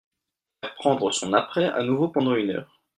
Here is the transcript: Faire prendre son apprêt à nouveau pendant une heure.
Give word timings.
Faire 0.63 0.73
prendre 0.73 1.11
son 1.11 1.31
apprêt 1.33 1.67
à 1.67 1.83
nouveau 1.83 2.07
pendant 2.09 2.33
une 2.33 2.49
heure. 2.49 2.81